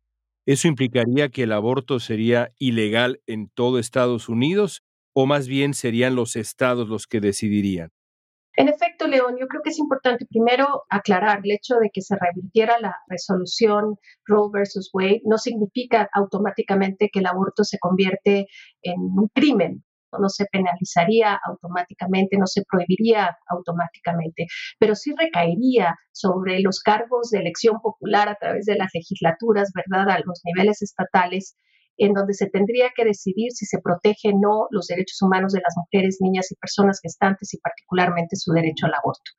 ¿Eso 0.46 0.68
implicaría 0.68 1.30
que 1.30 1.44
el 1.44 1.54
aborto 1.54 2.00
sería 2.00 2.50
ilegal 2.60 3.22
en 3.28 3.50
todo 3.50 3.80
Estados 3.80 4.28
Unidos 4.28 4.84
o 5.14 5.26
más 5.26 5.48
bien 5.48 5.74
serían 5.74 6.16
los 6.16 6.36
estados 6.36 6.90
los 6.90 7.08
que 7.08 7.22
decidirían? 7.22 7.92
En 8.56 8.68
efecto, 8.68 9.08
León, 9.08 9.36
yo 9.40 9.48
creo 9.48 9.62
que 9.64 9.72
es 9.72 9.80
importante 9.80 10.28
primero 10.30 10.84
aclarar 10.90 11.42
el 11.44 11.52
hecho 11.52 11.76
de 11.82 11.90
que 11.92 12.02
se 12.02 12.16
revirtiera 12.16 12.80
la 12.80 12.96
resolución 13.08 13.96
Roe 14.26 14.50
versus 14.54 14.92
Wade 14.94 15.22
no 15.26 15.38
significa 15.38 16.08
automáticamente 16.14 17.10
que 17.12 17.20
el 17.20 17.26
aborto 17.26 17.64
se 17.64 17.80
convierte 17.80 18.48
en 18.84 19.00
un 19.00 19.30
crimen 19.34 19.84
no 20.20 20.30
se 20.30 20.46
penalizaría 20.52 21.40
automáticamente, 21.46 22.38
no 22.38 22.48
se 22.48 22.64
prohibiría 22.70 23.38
automáticamente, 23.48 24.48
pero 24.80 24.96
sí 24.96 25.14
recaería 25.18 25.96
sobre 26.12 26.60
los 26.62 26.80
cargos 26.80 27.30
de 27.32 27.40
elección 27.40 27.80
popular 27.82 28.30
a 28.30 28.36
través 28.36 28.66
de 28.66 28.76
las 28.76 28.90
legislaturas, 28.94 29.72
¿verdad?, 29.74 30.10
a 30.10 30.20
los 30.26 30.42
niveles 30.44 30.82
estatales, 30.82 31.56
en 31.98 32.14
donde 32.14 32.34
se 32.34 32.50
tendría 32.50 32.92
que 32.96 33.06
decidir 33.06 33.52
si 33.52 33.66
se 33.66 33.80
protege 33.80 34.30
o 34.30 34.40
no 34.40 34.68
los 34.72 34.88
derechos 34.88 35.22
humanos 35.22 35.54
de 35.54 35.62
las 35.62 35.76
mujeres, 35.78 36.18
niñas 36.22 36.52
y 36.52 36.56
personas 36.56 37.00
gestantes 37.02 37.54
y 37.54 37.60
particularmente 37.60 38.36
su 38.36 38.52
derecho 38.52 38.88
al 38.88 38.94
aborto. 38.96 39.32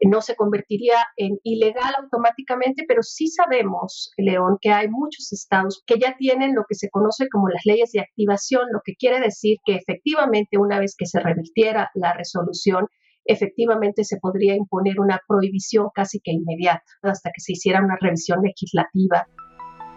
No 0.00 0.20
se 0.20 0.36
convertiría 0.36 0.96
en 1.16 1.38
ilegal 1.42 1.94
automáticamente, 1.98 2.84
pero 2.86 3.02
sí 3.02 3.28
sabemos, 3.28 4.12
León, 4.18 4.58
que 4.60 4.70
hay 4.70 4.88
muchos 4.88 5.32
estados 5.32 5.82
que 5.86 5.98
ya 5.98 6.16
tienen 6.18 6.54
lo 6.54 6.64
que 6.68 6.74
se 6.74 6.90
conoce 6.90 7.28
como 7.30 7.48
las 7.48 7.64
leyes 7.64 7.92
de 7.92 8.00
activación, 8.00 8.66
lo 8.72 8.80
que 8.84 8.94
quiere 8.94 9.20
decir 9.20 9.56
que 9.64 9.74
efectivamente 9.74 10.58
una 10.58 10.78
vez 10.78 10.94
que 10.98 11.06
se 11.06 11.20
revirtiera 11.20 11.90
la 11.94 12.12
resolución, 12.12 12.88
efectivamente 13.24 14.04
se 14.04 14.18
podría 14.18 14.54
imponer 14.54 15.00
una 15.00 15.20
prohibición 15.26 15.88
casi 15.94 16.20
que 16.20 16.32
inmediata 16.32 16.84
hasta 17.02 17.30
que 17.30 17.40
se 17.40 17.52
hiciera 17.52 17.82
una 17.82 17.96
revisión 18.00 18.40
legislativa. 18.42 19.26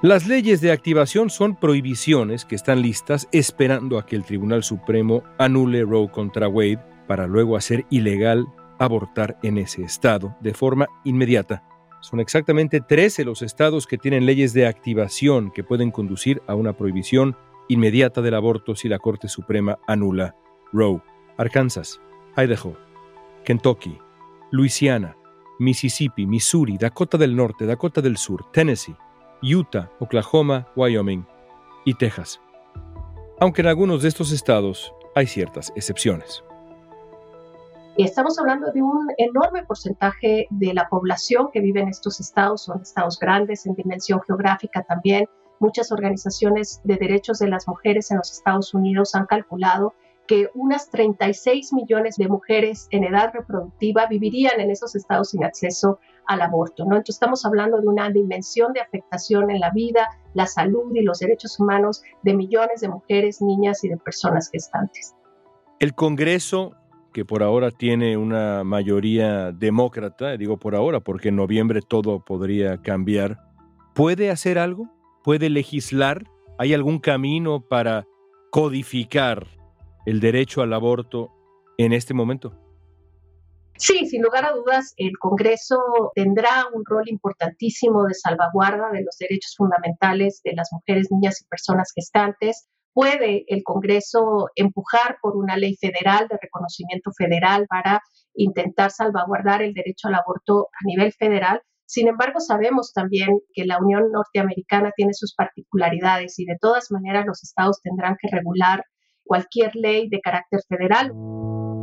Las 0.01 0.27
leyes 0.27 0.61
de 0.61 0.71
activación 0.71 1.29
son 1.29 1.57
prohibiciones 1.57 2.45
que 2.45 2.55
están 2.55 2.81
listas 2.81 3.27
esperando 3.33 3.99
a 3.99 4.05
que 4.05 4.15
el 4.15 4.23
Tribunal 4.23 4.63
Supremo 4.63 5.23
anule 5.37 5.83
Roe 5.83 6.09
contra 6.09 6.47
Wade 6.47 6.79
para 7.05 7.27
luego 7.27 7.57
hacer 7.57 7.85
ilegal 7.89 8.47
abortar 8.79 9.37
en 9.43 9.57
ese 9.57 9.83
estado 9.83 10.35
de 10.41 10.53
forma 10.53 10.87
inmediata. 11.03 11.63
Son 12.01 12.19
exactamente 12.19 12.79
13 12.81 13.25
los 13.25 13.41
estados 13.41 13.85
que 13.85 13.97
tienen 13.97 14.25
leyes 14.25 14.53
de 14.53 14.65
activación 14.65 15.51
que 15.51 15.63
pueden 15.63 15.91
conducir 15.91 16.41
a 16.47 16.55
una 16.55 16.73
prohibición 16.73 17.35
inmediata 17.67 18.21
del 18.21 18.35
aborto 18.35 18.75
si 18.75 18.87
la 18.87 18.99
Corte 18.99 19.27
Suprema 19.27 19.77
anula 19.87 20.35
Roe. 20.71 21.01
Arkansas, 21.37 22.01
Idaho, 22.35 22.75
Kentucky, 23.45 23.97
Luisiana, 24.51 25.15
Mississippi, 25.59 26.25
Missouri, 26.25 26.77
Dakota 26.77 27.17
del 27.17 27.35
Norte, 27.35 27.65
Dakota 27.65 28.01
del 28.01 28.17
Sur, 28.17 28.51
Tennessee, 28.51 28.95
Utah, 29.41 29.89
Oklahoma, 29.99 30.67
Wyoming 30.75 31.25
y 31.85 31.93
Texas. 31.93 32.41
Aunque 33.39 33.61
en 33.61 33.67
algunos 33.67 34.01
de 34.01 34.09
estos 34.09 34.31
estados 34.31 34.93
hay 35.15 35.27
ciertas 35.27 35.71
excepciones. 35.75 36.43
Estamos 38.05 38.39
hablando 38.39 38.71
de 38.71 38.81
un 38.81 39.09
enorme 39.17 39.65
porcentaje 39.65 40.47
de 40.49 40.73
la 40.73 40.87
población 40.87 41.49
que 41.51 41.59
vive 41.59 41.81
en 41.81 41.89
estos 41.89 42.21
estados, 42.21 42.63
son 42.63 42.81
estados 42.81 43.19
grandes 43.19 43.65
en 43.65 43.75
dimensión 43.75 44.21
geográfica 44.25 44.83
también. 44.83 45.25
Muchas 45.59 45.91
organizaciones 45.91 46.79
de 46.85 46.95
derechos 46.95 47.39
de 47.39 47.49
las 47.49 47.67
mujeres 47.67 48.09
en 48.11 48.17
los 48.17 48.31
Estados 48.31 48.73
Unidos 48.73 49.15
han 49.15 49.25
calculado 49.25 49.95
que 50.27 50.49
unas 50.53 50.89
36 50.91 51.73
millones 51.73 52.15
de 52.15 52.29
mujeres 52.29 52.87
en 52.91 53.03
edad 53.03 53.33
reproductiva 53.33 54.07
vivirían 54.07 54.61
en 54.61 54.71
esos 54.71 54.95
estados 54.95 55.31
sin 55.31 55.43
acceso 55.43 55.99
al 56.25 56.41
aborto. 56.41 56.85
¿no? 56.85 56.91
Entonces 56.91 57.15
estamos 57.15 57.45
hablando 57.45 57.81
de 57.81 57.87
una 57.87 58.09
dimensión 58.09 58.71
de 58.71 58.79
afectación 58.79 59.51
en 59.51 59.59
la 59.59 59.71
vida, 59.71 60.07
la 60.35 60.45
salud 60.45 60.95
y 60.95 61.01
los 61.01 61.19
derechos 61.19 61.59
humanos 61.59 62.01
de 62.23 62.33
millones 62.33 62.79
de 62.79 62.87
mujeres, 62.87 63.41
niñas 63.41 63.83
y 63.83 63.89
de 63.89 63.97
personas 63.97 64.49
gestantes. 64.49 65.15
El 65.79 65.95
Congreso, 65.95 66.75
que 67.11 67.25
por 67.25 67.43
ahora 67.43 67.71
tiene 67.71 68.17
una 68.17 68.63
mayoría 68.63 69.51
demócrata, 69.51 70.37
digo 70.37 70.57
por 70.57 70.75
ahora 70.75 70.99
porque 70.99 71.29
en 71.29 71.35
noviembre 71.35 71.81
todo 71.81 72.23
podría 72.23 72.81
cambiar, 72.81 73.39
¿puede 73.93 74.29
hacer 74.29 74.59
algo? 74.59 74.89
¿Puede 75.23 75.49
legislar? 75.49 76.23
¿Hay 76.57 76.73
algún 76.73 76.99
camino 76.99 77.61
para 77.61 78.05
codificar 78.51 79.47
el 80.05 80.19
derecho 80.19 80.61
al 80.61 80.73
aborto 80.73 81.31
en 81.77 81.93
este 81.93 82.13
momento? 82.13 82.55
Sí, 83.77 84.07
sin 84.07 84.21
lugar 84.21 84.43
a 84.43 84.51
dudas, 84.51 84.93
el 84.97 85.17
Congreso 85.17 85.77
tendrá 86.13 86.65
un 86.73 86.83
rol 86.83 87.07
importantísimo 87.07 88.03
de 88.03 88.13
salvaguarda 88.13 88.89
de 88.91 89.03
los 89.03 89.17
derechos 89.17 89.55
fundamentales 89.55 90.41
de 90.43 90.53
las 90.53 90.67
mujeres, 90.73 91.07
niñas 91.11 91.41
y 91.41 91.45
personas 91.45 91.89
gestantes. 91.95 92.67
Puede 92.93 93.45
el 93.47 93.63
Congreso 93.63 94.47
empujar 94.55 95.17
por 95.21 95.37
una 95.37 95.57
ley 95.57 95.75
federal 95.75 96.27
de 96.27 96.37
reconocimiento 96.41 97.11
federal 97.17 97.65
para 97.69 98.01
intentar 98.33 98.91
salvaguardar 98.91 99.61
el 99.61 99.73
derecho 99.73 100.07
al 100.07 100.15
aborto 100.15 100.67
a 100.73 100.85
nivel 100.85 101.13
federal. 101.13 101.61
Sin 101.85 102.07
embargo, 102.07 102.39
sabemos 102.39 102.93
también 102.93 103.39
que 103.53 103.65
la 103.65 103.79
Unión 103.79 104.11
Norteamericana 104.11 104.91
tiene 104.95 105.13
sus 105.13 105.33
particularidades 105.33 106.37
y 106.39 106.45
de 106.45 106.57
todas 106.59 106.91
maneras 106.91 107.25
los 107.25 107.43
estados 107.43 107.81
tendrán 107.81 108.15
que 108.19 108.27
regular 108.31 108.83
cualquier 109.23 109.75
ley 109.75 110.09
de 110.09 110.19
carácter 110.21 110.59
federal. 110.67 111.11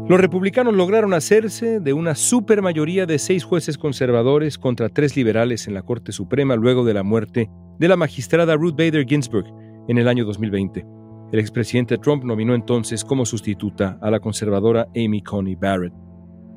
Los 0.08 0.20
republicanos 0.20 0.74
lograron 0.74 1.14
hacerse 1.14 1.80
de 1.80 1.92
una 1.92 2.14
supermayoría 2.14 3.06
de 3.06 3.18
seis 3.18 3.42
jueces 3.42 3.76
conservadores 3.76 4.56
contra 4.56 4.88
tres 4.88 5.16
liberales 5.16 5.66
en 5.66 5.74
la 5.74 5.82
Corte 5.82 6.12
Suprema 6.12 6.54
luego 6.54 6.84
de 6.84 6.94
la 6.94 7.02
muerte 7.02 7.50
de 7.80 7.88
la 7.88 7.96
magistrada 7.96 8.54
Ruth 8.54 8.76
Bader 8.76 9.04
Ginsburg 9.04 9.65
en 9.88 9.98
el 9.98 10.08
año 10.08 10.24
2020. 10.24 10.84
El 11.32 11.40
expresidente 11.40 11.98
Trump 11.98 12.24
nominó 12.24 12.54
entonces 12.54 13.04
como 13.04 13.26
sustituta 13.26 13.98
a 14.00 14.10
la 14.10 14.20
conservadora 14.20 14.86
Amy 14.94 15.22
Coney 15.22 15.56
Barrett. 15.56 15.92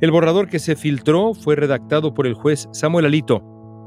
El 0.01 0.11
borrador 0.11 0.47
que 0.47 0.59
se 0.59 0.75
filtró 0.75 1.33
fue 1.33 1.55
redactado 1.55 2.13
por 2.13 2.27
el 2.27 2.33
juez 2.33 2.69
Samuel 2.71 3.05
Alito, 3.05 3.39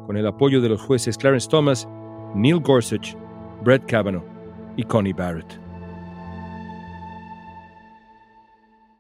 con 0.07 0.17
el 0.17 0.27
apoyo 0.27 0.61
de 0.61 0.69
los 0.69 0.83
jueces 0.83 1.17
Clarence 1.17 1.49
Thomas, 1.49 1.89
Neil 2.35 2.61
Gorsuch, 2.61 3.17
Brett 3.65 3.85
Kavanaugh 3.87 4.25
y 4.77 4.83
Coney 4.83 5.13
Barrett. 5.13 5.61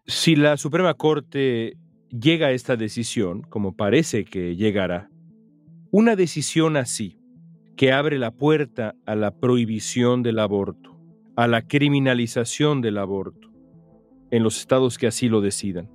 Si 0.07 0.37
la 0.37 0.57
Suprema 0.57 0.95
Corte 0.95 1.77
llega 2.09 2.49
a 2.49 2.53
esta 2.53 2.77
decisión, 2.77 3.43
como 3.43 3.77
parece 3.77 4.25
que 4.25 4.57
llegará, 4.57 5.11
una 5.91 6.17
decisión 6.17 6.77
así, 6.77 7.22
que 7.76 7.93
abre 7.93 8.19
la 8.19 8.31
puerta 8.31 8.95
a 9.07 9.14
la 9.14 9.33
prohibición 9.33 10.23
del 10.23 10.38
aborto, 10.38 10.99
a 11.37 11.47
la 11.47 11.62
criminalización 11.62 12.81
del 12.81 12.99
aborto, 12.99 13.49
en 14.31 14.43
los 14.43 14.59
estados 14.59 14.99
que 14.99 15.07
así 15.07 15.29
lo 15.29 15.41
decidan, 15.41 15.91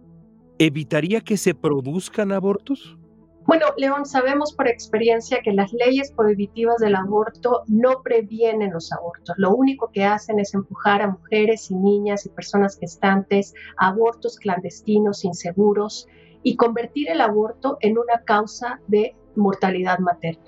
¿evitaría 0.60 1.22
que 1.22 1.38
se 1.38 1.56
produzcan 1.56 2.32
abortos? 2.32 2.98
Bueno, 3.46 3.68
León, 3.78 4.06
sabemos 4.06 4.52
por 4.52 4.68
experiencia 4.68 5.40
que 5.42 5.54
las 5.54 5.72
leyes 5.72 6.12
prohibitivas 6.12 6.80
del 6.80 6.96
aborto 6.96 7.64
no 7.68 8.02
previenen 8.04 8.74
los 8.74 8.92
abortos. 8.92 9.36
Lo 9.38 9.56
único 9.56 9.90
que 9.94 10.04
hacen 10.04 10.40
es 10.40 10.54
empujar 10.54 11.02
a 11.02 11.12
mujeres 11.12 11.72
y 11.72 11.76
niñas 11.76 12.26
y 12.26 12.30
personas 12.30 12.78
gestantes 12.78 13.54
a 13.78 13.88
abortos 13.88 14.38
clandestinos, 14.38 15.24
inseguros, 15.24 16.08
y 16.44 16.56
convertir 16.56 17.10
el 17.10 17.22
aborto 17.22 17.78
en 17.82 17.98
una 17.98 18.22
causa 18.26 18.80
de 18.88 19.16
mortalidad 19.36 20.00
materna, 20.00 20.44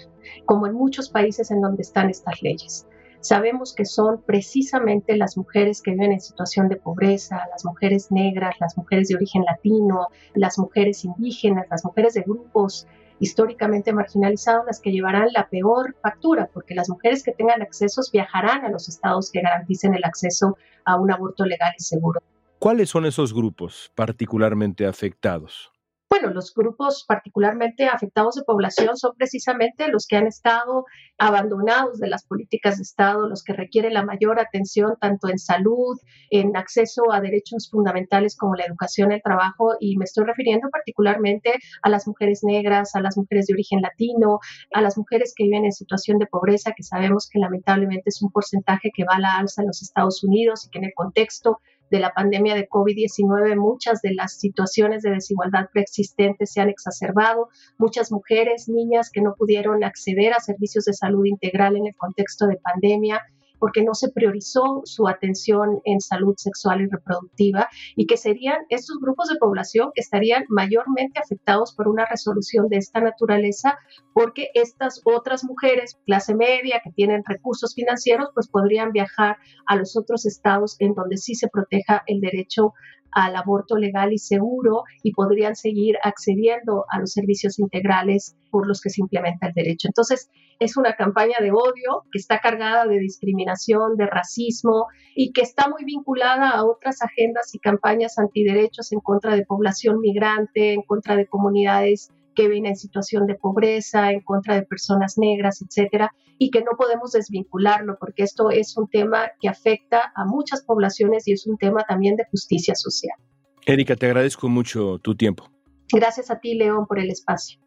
como 0.46 0.68
en 0.68 0.74
muchos 0.74 1.10
países 1.10 1.52
en 1.52 1.62
donde 1.62 1.82
están 1.82 2.10
estas 2.10 2.42
leyes. 2.42 2.88
Sabemos 3.22 3.74
que 3.74 3.84
son 3.84 4.22
precisamente 4.22 5.18
las 5.18 5.36
mujeres 5.36 5.82
que 5.82 5.92
viven 5.92 6.14
en 6.14 6.22
situación 6.22 6.70
de 6.70 6.78
pobreza, 6.78 7.42
las 7.52 7.66
mujeres 7.66 8.12
negras, 8.12 8.56
las 8.62 8.78
mujeres 8.78 9.10
de 9.10 9.16
origen 9.16 9.44
latino, 9.44 10.08
las 10.34 10.58
mujeres 10.58 11.04
indígenas, 11.04 11.68
las 11.70 11.84
mujeres 11.84 12.14
de 12.14 12.22
grupos 12.22 12.88
históricamente 13.20 13.92
marginalizados 13.92 14.66
las 14.66 14.80
que 14.80 14.92
llevarán 14.92 15.28
la 15.34 15.50
peor 15.50 15.96
factura, 16.02 16.50
porque 16.54 16.74
las 16.76 16.90
mujeres 16.90 17.24
que 17.24 17.34
tengan 17.34 17.62
accesos 17.62 18.12
viajarán 18.12 18.64
a 18.66 18.70
los 18.70 18.88
estados 18.88 19.30
que 19.30 19.42
garanticen 19.42 19.94
el 19.94 20.06
acceso 20.06 20.58
a 20.86 20.98
un 20.98 21.12
aborto 21.12 21.46
legal 21.46 21.74
y 21.78 21.84
seguro. 21.84 22.22
¿Cuáles 22.60 22.90
son 22.90 23.06
esos 23.06 23.34
grupos 23.34 23.92
particularmente 23.96 24.86
afectados? 24.86 25.72
Bueno, 26.10 26.34
los 26.34 26.56
grupos 26.56 27.06
particularmente 27.08 27.86
afectados 27.86 28.34
de 28.34 28.44
población 28.44 28.98
son 28.98 29.14
precisamente 29.16 29.90
los 29.90 30.08
que 30.08 30.16
han 30.16 30.26
estado 30.26 30.86
abandonados 31.20 32.00
de 32.00 32.08
las 32.08 32.26
políticas 32.26 32.78
de 32.78 32.84
Estado, 32.84 33.30
los 33.30 33.44
que 33.44 33.54
requieren 33.54 33.94
la 33.94 34.04
mayor 34.04 34.40
atención 34.40 34.96
tanto 35.00 35.30
en 35.30 35.38
salud, 35.38 36.00
en 36.32 36.58
acceso 36.58 37.12
a 37.12 37.22
derechos 37.22 37.70
fundamentales 37.70 38.36
como 38.36 38.56
la 38.56 38.66
educación, 38.66 39.12
el 39.12 39.22
trabajo, 39.22 39.76
y 39.80 39.98
me 39.98 40.06
estoy 40.06 40.26
refiriendo 40.26 40.70
particularmente 40.72 41.54
a 41.84 41.90
las 41.90 42.08
mujeres 42.08 42.40
negras, 42.44 42.96
a 42.96 43.02
las 43.02 43.16
mujeres 43.16 43.46
de 43.46 43.54
origen 43.54 43.82
latino, 43.82 44.40
a 44.74 44.82
las 44.82 44.98
mujeres 44.98 45.34
que 45.36 45.44
viven 45.44 45.66
en 45.66 45.72
situación 45.72 46.18
de 46.18 46.26
pobreza, 46.26 46.74
que 46.76 46.82
sabemos 46.82 47.30
que 47.32 47.38
lamentablemente 47.38 48.10
es 48.10 48.20
un 48.24 48.32
porcentaje 48.32 48.90
que 48.96 49.04
va 49.04 49.18
a 49.18 49.20
la 49.20 49.38
alza 49.38 49.62
en 49.62 49.68
los 49.68 49.84
Estados 49.84 50.24
Unidos 50.24 50.66
y 50.66 50.72
que 50.72 50.80
en 50.80 50.86
el 50.86 50.94
contexto 50.96 51.60
de 51.90 52.00
la 52.00 52.12
pandemia 52.14 52.56
de 52.56 52.68
COVID-19, 52.68 53.56
muchas 53.58 54.02
de 54.02 54.14
las 54.14 54.40
situaciones 54.40 55.04
de 55.04 55.12
desigualdad 55.12 55.70
preexistentes 55.72 56.52
se 56.52 56.62
han 56.62 56.70
exacerbado. 56.70 57.50
Muchas 57.78 58.12
mujeres, 58.12 58.70
niñas 58.70 59.10
que 59.12 59.22
no 59.22 59.36
pudieron 59.38 59.84
acceder 59.84 60.34
a 60.34 60.40
servicios 60.40 60.86
de 60.86 60.94
salud 60.94 61.26
integral 61.26 61.78
en 61.78 61.88
el 61.88 61.96
contexto 61.96 62.48
de 62.48 62.58
pandemia 62.58 63.22
porque 63.60 63.84
no 63.84 63.94
se 63.94 64.12
priorizó 64.12 64.82
su 64.86 65.08
atención 65.08 65.82
en 65.86 66.00
salud 66.02 66.36
sexual 66.38 66.82
y 66.82 66.88
reproductiva 66.88 67.68
y 67.96 68.08
que 68.08 68.18
serían 68.18 68.58
estos 68.70 68.98
grupos 69.00 69.30
de 69.30 69.38
población 69.38 69.92
que 69.94 70.02
estarían 70.02 70.46
mayormente 70.50 71.20
afectados 71.20 71.74
por 71.76 71.88
una 71.88 72.06
resolución 72.06 72.68
de 72.70 72.78
esta 72.78 73.02
naturaleza 73.02 73.78
porque 74.14 74.50
estas 74.54 75.02
otras 75.06 75.44
mujeres, 75.44 75.98
clase 76.06 76.36
media, 76.36 76.82
que 76.84 76.92
tienen 76.92 77.24
recursos 77.26 77.74
financieros, 77.74 78.30
pues 78.34 78.50
podrían 78.50 78.92
viajar 78.92 79.38
a 79.66 79.76
los 79.76 79.96
otros 79.96 80.26
estados 80.26 80.76
en 80.80 80.94
donde 80.94 81.18
sí 81.18 81.36
se 81.36 81.48
proteja 81.48 82.04
el 82.08 82.20
derecho 82.20 82.74
al 83.12 83.36
aborto 83.36 83.78
legal 83.78 84.14
y 84.14 84.18
seguro 84.18 84.84
y 85.04 85.14
podrían 85.14 85.56
seguir 85.56 85.96
accediendo 86.04 86.86
a 86.90 87.00
los 87.00 87.12
servicios 87.12 87.60
integrales 87.60 88.36
por 88.52 88.68
los 88.68 88.82
que 88.82 88.90
se 88.90 89.02
implementa 89.02 89.48
el 89.48 89.54
derecho. 89.54 89.88
Entonces, 89.88 90.30
es 90.60 90.76
una 90.76 90.94
campaña 90.96 91.38
de 91.40 91.52
odio 91.52 92.04
que 92.12 92.20
está 92.20 92.40
cargada 92.40 92.86
de 92.86 93.00
discriminación, 93.00 93.96
de 93.96 94.08
racismo 94.08 94.88
y 95.16 95.32
que 95.32 95.42
está 95.42 95.70
muy 95.70 95.86
vinculada 95.86 96.50
a 96.50 96.66
otras 96.66 97.02
agendas 97.02 97.54
y 97.56 97.60
campañas 97.60 98.20
antiderechos 98.20 98.92
en 98.92 99.00
contra 99.00 99.36
de 99.36 99.46
población 99.46 100.00
migrante, 100.00 100.74
en 100.74 100.82
contra 100.82 101.16
de 101.16 101.28
comunidades 101.28 102.12
que 102.40 102.48
viven 102.48 102.68
en 102.68 102.78
situación 102.78 103.28
de 103.28 103.36
pobreza, 103.36 104.12
en 104.12 104.22
contra 104.22 104.56
de 104.56 104.62
personas 104.62 105.18
negras, 105.18 105.62
etcétera, 105.62 106.14
y 106.38 106.52
que 106.52 106.62
no 106.62 106.78
podemos 106.78 107.12
desvincularlo 107.12 107.98
porque 108.00 108.24
esto 108.24 108.50
es 108.50 108.78
un 108.78 108.88
tema 108.88 109.28
que 109.42 109.50
afecta 109.50 110.14
a 110.16 110.24
muchas 110.24 110.64
poblaciones 110.64 111.28
y 111.28 111.34
es 111.34 111.46
un 111.48 111.58
tema 111.58 111.84
también 111.84 112.16
de 112.16 112.24
justicia 112.32 112.76
social. 112.76 113.18
Erika, 113.66 113.98
te 113.98 114.06
agradezco 114.06 114.48
mucho 114.48 115.00
tu 115.00 115.16
tiempo. 115.16 115.50
Gracias 115.92 116.32
a 116.32 116.40
ti, 116.40 116.56
León, 116.56 116.86
por 116.88 117.00
el 117.00 117.10
espacio. 117.10 117.60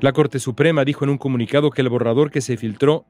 La 0.00 0.12
Corte 0.12 0.38
Suprema 0.38 0.84
dijo 0.84 1.04
en 1.04 1.10
un 1.10 1.18
comunicado 1.18 1.70
que 1.70 1.82
el 1.82 1.88
borrador 1.88 2.30
que 2.30 2.40
se 2.40 2.56
filtró 2.56 3.04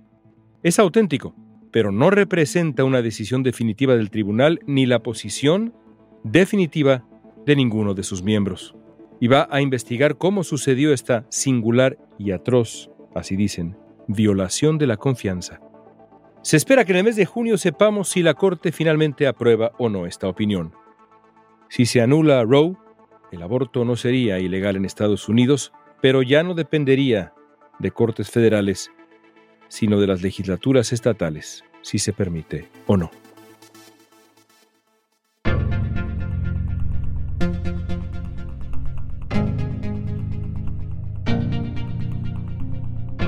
es 0.63 0.79
auténtico, 0.79 1.35
pero 1.71 1.93
no 1.93 2.09
representa 2.09 2.85
una 2.85 3.03
decisión 3.03 3.43
definitiva 3.43 3.95
del 3.95 4.09
tribunal 4.09 4.61
ni 4.67 4.87
la 4.87 5.03
posición 5.03 5.75
definitiva 6.25 7.07
de 7.45 7.57
ninguno 7.57 7.93
de 7.93 8.03
sus 8.03 8.23
miembros 8.23 8.75
y 9.21 9.29
va 9.29 9.49
a 9.51 9.61
investigar 9.61 10.17
cómo 10.17 10.45
sucedió 10.45 10.93
esta 10.93 11.27
singular 11.31 11.99
y 12.19 12.33
atroz, 12.33 12.91
así 13.15 13.37
dicen, 13.37 13.77
violación 14.09 14.79
de 14.79 14.87
la 14.87 14.97
confianza. 14.97 15.61
Se 16.43 16.57
espera 16.57 16.85
que 16.85 16.93
en 16.93 16.99
el 16.99 17.05
mes 17.05 17.17
de 17.17 17.27
junio 17.27 17.59
sepamos 17.59 18.09
si 18.09 18.23
la 18.23 18.35
Corte 18.35 18.71
finalmente 18.73 19.27
aprueba 19.27 19.73
o 19.79 19.89
no 19.89 20.07
esta 20.07 20.29
opinión. 20.29 20.73
Si 21.69 21.87
se 21.87 22.01
anula 22.01 22.45
Roe, 22.45 22.77
el 23.33 23.43
aborto 23.43 23.85
no 23.85 23.97
sería 23.97 24.39
ilegal 24.39 24.77
en 24.77 24.85
Estados 24.85 25.29
Unidos, 25.29 25.73
pero 26.01 26.23
ya 26.23 26.43
no 26.43 26.55
dependería 26.55 27.33
de 27.81 27.91
cortes 27.91 28.31
federales, 28.31 28.93
sino 29.69 29.99
de 29.99 30.07
las 30.07 30.23
legislaturas 30.23 30.93
estatales, 30.93 31.65
si 31.83 31.99
se 31.99 32.13
permite 32.13 32.69
o 32.87 32.97
no. 32.97 33.11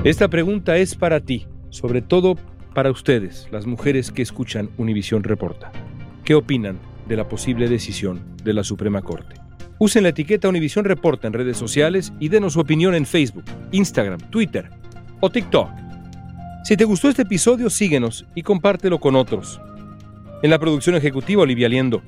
Esta 0.09 0.27
pregunta 0.27 0.75
es 0.77 0.95
para 0.95 1.19
ti, 1.19 1.45
sobre 1.69 2.01
todo 2.01 2.35
para 2.73 2.89
ustedes, 2.89 3.47
las 3.51 3.67
mujeres 3.67 4.11
que 4.11 4.23
escuchan 4.23 4.71
Univisión 4.75 5.23
Reporta. 5.23 5.71
¿Qué 6.23 6.33
opinan 6.33 6.79
de 7.07 7.15
la 7.15 7.29
posible 7.29 7.69
decisión 7.69 8.19
de 8.43 8.53
la 8.53 8.63
Suprema 8.63 9.03
Corte? 9.03 9.35
Usen 9.77 10.01
la 10.01 10.09
etiqueta 10.09 10.49
Univisión 10.49 10.83
Reporta 10.83 11.27
en 11.27 11.33
redes 11.33 11.57
sociales 11.57 12.11
y 12.19 12.29
denos 12.29 12.53
su 12.53 12.59
opinión 12.59 12.95
en 12.95 13.05
Facebook, 13.05 13.43
Instagram, 13.71 14.19
Twitter 14.31 14.71
o 15.19 15.29
TikTok. 15.29 15.69
Si 16.63 16.75
te 16.75 16.85
gustó 16.85 17.09
este 17.09 17.21
episodio, 17.21 17.69
síguenos 17.69 18.25
y 18.33 18.41
compártelo 18.41 18.99
con 18.99 19.15
otros. 19.15 19.61
En 20.41 20.49
la 20.49 20.57
producción 20.57 20.95
ejecutiva, 20.95 21.43
Olivia 21.43 21.69
Liendo. 21.69 22.01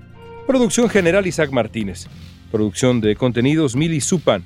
Producción 0.48 0.90
general, 0.90 1.28
Isaac 1.28 1.52
Martínez. 1.52 2.08
Producción 2.52 3.00
de 3.00 3.16
contenidos, 3.16 3.76
Mili 3.76 4.02
Supan. 4.02 4.44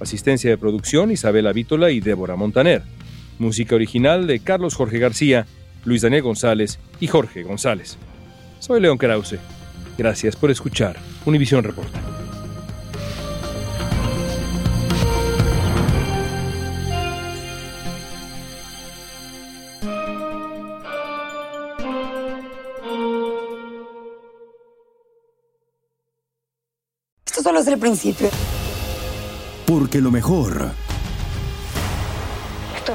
Asistencia 0.00 0.50
de 0.50 0.58
producción, 0.58 1.12
Isabela 1.12 1.52
Vítola 1.52 1.92
y 1.92 2.00
Débora 2.00 2.34
Montaner. 2.34 2.95
Música 3.38 3.74
original 3.74 4.26
de 4.26 4.40
Carlos 4.40 4.74
Jorge 4.74 4.98
García, 4.98 5.46
Luis 5.84 6.02
Daniel 6.02 6.22
González 6.22 6.78
y 7.00 7.06
Jorge 7.06 7.42
González. 7.42 7.98
Soy 8.58 8.80
León 8.80 8.98
Krause. 8.98 9.38
Gracias 9.98 10.36
por 10.36 10.50
escuchar 10.50 10.96
Univisión 11.24 11.64
Reporta. 11.64 12.00
Esto 27.24 27.42
solo 27.42 27.60
es 27.60 27.66
el 27.66 27.78
principio. 27.78 28.28
Porque 29.66 30.00
lo 30.00 30.10
mejor, 30.10 30.70